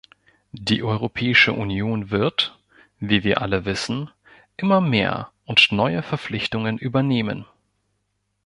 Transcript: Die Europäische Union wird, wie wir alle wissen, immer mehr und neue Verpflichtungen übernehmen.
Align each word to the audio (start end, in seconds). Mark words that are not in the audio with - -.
Die 0.57 0.81
Europäische 0.81 1.53
Union 1.53 2.09
wird, 2.09 2.57
wie 2.99 3.23
wir 3.23 3.39
alle 3.39 3.65
wissen, 3.65 4.09
immer 4.57 4.81
mehr 4.81 5.29
und 5.45 5.71
neue 5.71 6.01
Verpflichtungen 6.01 6.79
übernehmen. 6.79 7.45